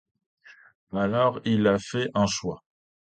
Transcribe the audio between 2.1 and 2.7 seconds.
un choix?…